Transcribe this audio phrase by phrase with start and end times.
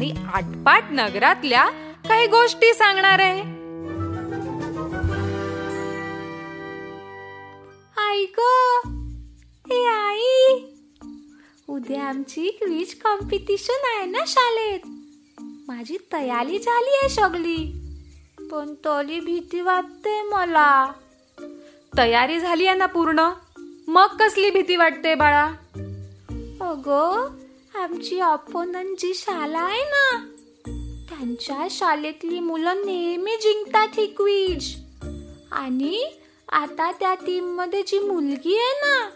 [0.00, 1.64] आणि आटपाट नगरातल्या
[2.08, 3.40] काही गोष्टी सांगणार आहे.
[7.96, 8.40] आई ग
[9.70, 10.62] ए आई
[11.68, 14.80] उद्या आमची क्विज कॉम्पिटिशन आहे ना शाळेत.
[15.40, 17.80] माझी तयारी झाली आहे सगळी.
[18.50, 20.92] पण तोली भीती वाटते मला.
[21.98, 23.28] तयारी झाली आहे ना पूर्ण?
[23.88, 25.44] मग कसली भीती वाटते बाळा?
[26.60, 27.28] अगं
[27.74, 30.18] आमची अपोनंट जी शाळा आहे ना?
[31.08, 34.76] त्यांच्या शाळेतली मुलं नेहमी जिंकतात ही क्विज.
[35.52, 36.04] आणि
[36.52, 39.10] आता त्या टीममध्ये जी मुलगी आहे ना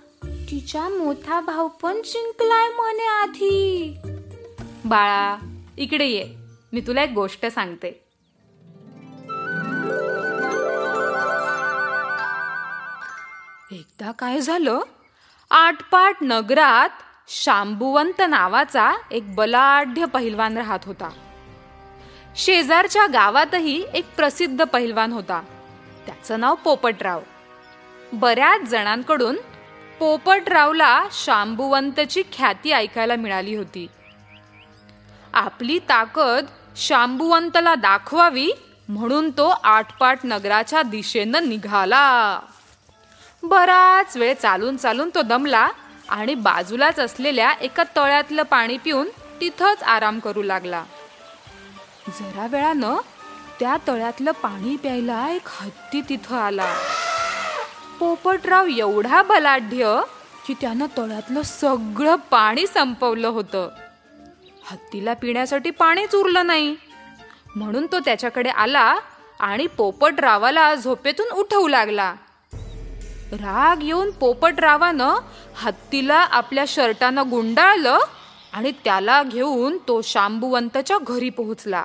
[0.51, 3.97] तिचा मोठा भाऊ पण जिंकलाय म्हणे आधी.
[4.85, 5.37] बाळा
[5.79, 6.29] इकडे ये.
[6.73, 7.89] मी तुला एक गोष्ट सांगते.
[13.73, 14.81] एकदा काय झालं?
[15.51, 16.91] आटपाट नगरात
[17.29, 21.09] शांबुवंत नावाचा एक बलाढ्य पहिलवान राहत होता.
[22.37, 25.43] शेजारच्या गावातही एक प्रसिद्ध पहिलवान होता.
[26.07, 27.21] त्याचं नाव पोपटराव.
[28.13, 29.37] बऱ्याच जणांकडून
[29.99, 33.87] पोपटरावला शांबुवंतची ख्याती ऐकायला मिळाली होती.
[35.35, 38.51] आपली ताकद शांबुवंतला दाखवावी
[38.89, 42.41] म्हणून तो आटपाट नगराच्या दिशेनं निघाला.
[43.43, 45.69] बराच वेळ चालून चालून तो दमला
[46.09, 49.09] आणि बाजूलाच असलेल्या एका तळ्यातलं पाणी पिऊन
[49.41, 50.85] तिथंच आराम करू लागला.
[52.09, 52.97] जरा वेळानं
[53.61, 56.77] त्या तळ्यातलं पाणी प्यायला एक हत्ती तिथं आला.
[57.99, 60.01] पोपटराव एवढा बलाढ्य
[60.47, 63.69] की त्यानं तळ्यातलं सगळं पाणी संपवलं होतं.
[64.71, 66.77] हत्तीला पिण्यासाठी पाणीच उरलं नाही.
[67.57, 68.97] म्हणून तो त्याच्याकडे आला
[69.41, 72.15] आणि पोपटरावाला झोपेतून उठवू लागला.
[73.33, 75.15] राग येऊन पोपटरावानं
[75.57, 77.99] हत्तीला आपल्या शर्टानं गुंडाळलं
[78.53, 81.85] आणि त्याला घेऊन तो शांबुवंतच्या घरी पोहोचला.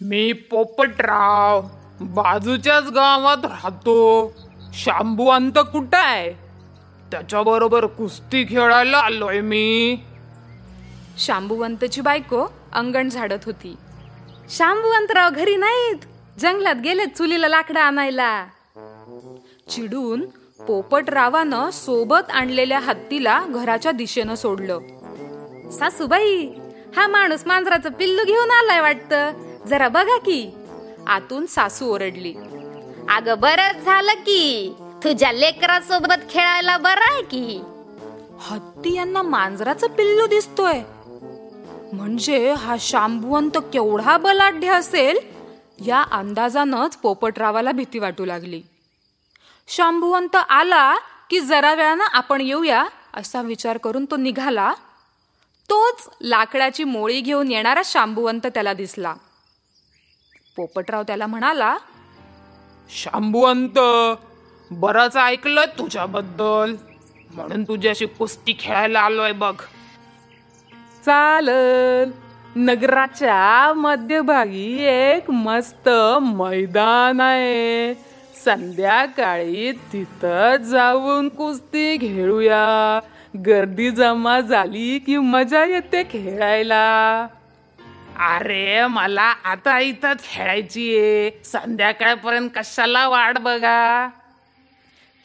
[0.00, 1.62] मी पोपटराव
[2.00, 4.32] बाजूच्याच गावात राहतो.
[4.72, 6.32] शांबुवंत कुठं आहे?
[7.10, 9.98] त्याच्याबरोबर कुस्ती खेळायला आलोय मी.
[11.18, 13.76] शांबुवंतची बायको अंगण झाडत होती.
[14.50, 15.98] शांबुवंतराव घरी नाहीत.
[16.40, 18.46] जंगलात गेलेत चुलीला लाकडं आणायला.
[19.70, 20.26] चिडून
[20.66, 24.78] पोपटरावानं सोबत आणलेल्या हत्तीला घराच्या दिशेनं सोडलं.
[25.70, 26.46] सासूबाई
[26.96, 29.32] हा माणूस मांजराचं पिल्लू घेऊन आलाय वाटतं.
[29.66, 30.50] जरा बघा की.
[31.06, 32.34] आतून सासू ओरडली.
[33.08, 34.74] अगं बरंच झालं की.
[35.04, 37.60] तुझ्या लेकरासोबत खेळायला बरं आहे की.
[38.38, 40.80] हत्ती यांना मांजराचं पिल्लू दिसतोय.
[41.92, 45.18] म्हणजे हा शांबुवंत केवढा बलाढ्य असेल?
[45.86, 48.62] या अंदाजानंच पोपटरावाला भीती वाटू लागली.
[49.68, 50.96] शांबुवंत आला
[51.30, 54.74] की जरा वेळानं आपण येऊया असा विचार करून तो निघाला.
[55.70, 59.14] तोच लाकडाची मोळी घेऊन येणारा शांबुवंत त्याला दिसला.
[60.56, 61.76] पोपटराव त्याला म्हणाला
[62.90, 63.78] शांबुवंत
[64.70, 66.76] बरंच ऐकलं तुझ्याबद्दल.
[67.34, 69.54] म्हणून तुझ्याशी कुस्ती खेळायला आलोय बघ.
[71.04, 72.10] चालल
[72.56, 75.88] नगराच्या मध्यभागी एक मस्त
[76.20, 78.13] मैदान आहे.
[78.44, 83.00] संध्याकाळी तिथं जाऊन कुस्ती खेळूया
[83.46, 87.26] गर्दी जमा झाली की मजा येते खेळायला.
[88.18, 94.08] अरे मला आता इथं खेळायची आहे संध्याकाळपर्यंत कशाला वाट बघा?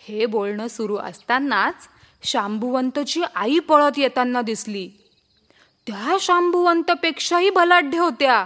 [0.07, 1.75] हे बोलणं सुरू असतानाच
[2.23, 4.89] शांभुवंतची आई पळत येताना दिसली.
[5.87, 8.45] त्या शांभुवंतपेक्षाही बलाढ्य होत्या.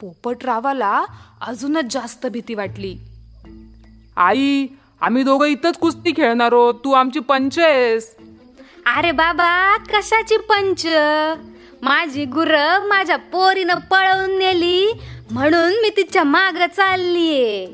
[0.00, 1.04] पोपटरावाला
[1.40, 2.98] अजूनच जास्त भीती वाटली.
[4.16, 4.66] आई
[5.00, 6.74] आम्ही दोघं इथंच कुस्ती खेळणार आहोत.
[6.84, 8.16] तू आमची पंच आहेस.
[8.96, 10.86] अरे बाबा कशाची पंच?
[11.82, 12.54] माझी गुर
[12.88, 14.92] माझ्या पोरीनं पळवून नेली
[15.30, 17.66] म्हणून मी तिच्या माग चाललीये.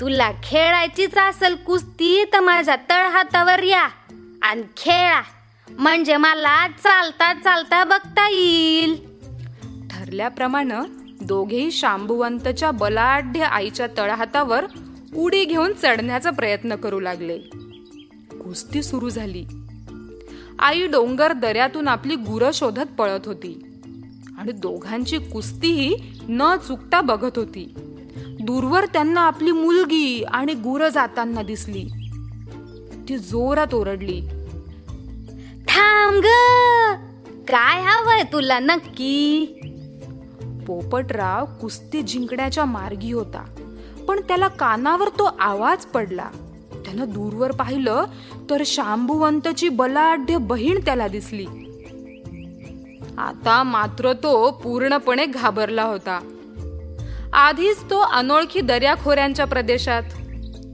[0.00, 3.88] तुला खेळायचीच असेल कुस्ती तर माझ्या तळहातावर या
[4.42, 5.20] आणि खेळा.
[5.78, 8.94] म्हणजे मला चालता चालता बघता येईल.
[9.90, 10.74] ठरल्याप्रमाणे
[11.20, 14.64] दोघेही शांभुवंतच्या बलाढ्य आईच्या तळहातावर
[15.16, 17.38] उडी घेऊन चढण्याचा प्रयत्न करू लागले.
[18.44, 19.44] कुस्ती सुरू झाली.
[20.58, 23.80] आई डोंगर दऱ्यातून आपली गुरं शोधत पळत होती.
[24.38, 25.96] आणि दोघांची कुस्तीही
[26.28, 27.74] न चुकता बघत होती.
[28.40, 31.84] दूरवर त्यांना आपली मुलगी आणि गुरं जाताना दिसली.
[33.08, 34.20] ती जोरात ओरडली.
[35.68, 36.26] थांब ग!
[37.48, 39.46] काय हवंय तुला नक्की?
[40.66, 43.61] पोपटराव कुस्ती जिंकण्याच्या मार्गी होता.
[44.08, 46.28] पण त्याला कानावर तो आवाज पडला.
[46.72, 48.04] त्यानं दूरवर पाहिलं
[48.50, 51.46] तर शांभुवंतची बलाढ्य बहीण त्याला दिसली.
[53.18, 56.20] आता मात्र तो पूर्णपणे घाबरला होता.
[57.32, 60.02] आधीच तो अनोळखी दर्याखोऱ्यांच्या प्रदेशात.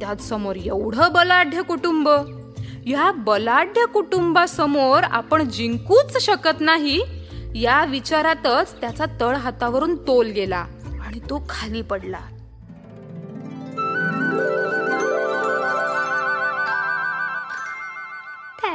[0.00, 2.08] त्यात समोर एवढं बलाढ्य कुटुंब.
[2.86, 7.00] या बलाढ्य कुटुंबासमोर आपण जिंकूच शकत नाही
[7.54, 10.64] या विचारातच त्याचा तळ हातावरून तोल गेला
[11.06, 12.18] आणि तो खाली पडला.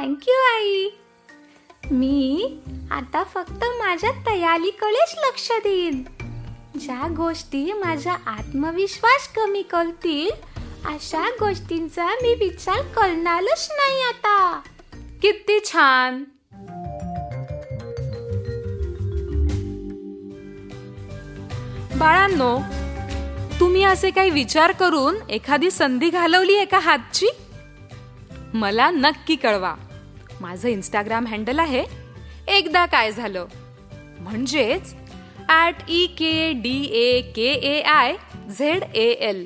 [0.03, 0.89] थँक्यू आई.
[1.91, 2.47] मी
[2.91, 6.03] आता फक्त माझ्या तयारीकडेच लक्ष देईन.
[6.79, 10.29] ज्या गोष्टी माझा आत्मविश्वास कमी करतील
[10.85, 14.61] अशा गोष्टींचा मी विचार करणारच नाही आता.
[15.21, 16.23] किती छान.
[21.99, 22.59] बाळांनो
[23.59, 27.27] तुम्ही असे काही विचार करून एखादी संधी घालवली आहे का हातची?
[28.53, 29.75] मला नक्की कळवा.
[30.43, 31.83] माझं इंस्टाग्राम हँडल आहे.
[32.47, 33.45] एकदा काय झालं?
[34.19, 34.93] म्हणजेच
[35.49, 38.15] at E K D A K A I
[38.57, 39.45] Z A L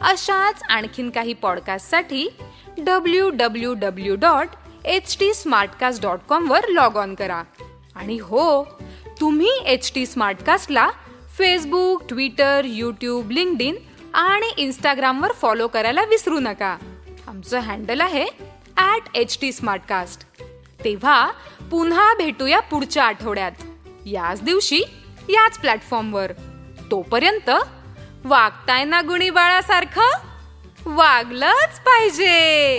[0.00, 2.26] अशाच आणखीन काही पॉडकास्टसाठी
[2.78, 4.48] W W W dot
[4.84, 7.42] H T Smartcast dot कॉमवर log on करा.
[7.94, 8.64] आणि हो
[9.20, 10.88] तुम्ही एच टी स्मार्टकास्टला
[11.38, 13.62] फेसबुक ट्विटर यूट्यूब लिंक्ड
[14.14, 16.76] आणि इंस्टाग्रामवर फॉलो करायला विसरू नका.
[17.28, 18.24] आमचं हँडल आहे
[18.80, 20.22] ॲट एच टी स्मार्टकास्ट
[20.84, 21.30] तेव्हा
[21.70, 23.52] पुन्हा भेटूया पुढच्या आठवड्यात.
[24.06, 24.80] याच दिवशी
[25.28, 26.32] याच प्लॅटफॉर्मवर
[26.90, 27.50] तोपर्यंत
[28.24, 32.78] वागताय ना गुणी बाळासारखं वागलंच पाहिजे!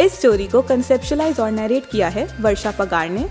[0.00, 3.26] इस स्टोरी को कंसेप्शलाइज और नरेट किया है वर्षा पगार ने।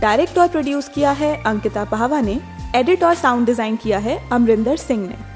[0.00, 2.38] डायरेक्ट और प्रोड्यूस किया है अंकिता पहावा ने।
[2.74, 5.35] एडिट और साउंड डिजाइन किया है अमरिंदर सिंह ने।